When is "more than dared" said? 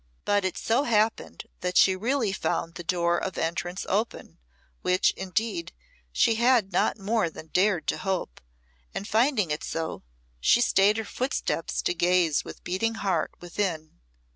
6.97-7.85